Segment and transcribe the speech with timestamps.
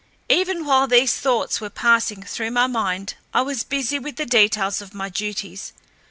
[0.29, 4.81] Even while these thoughts were passing through my mind I was busy with the details
[4.81, 5.73] of my duties.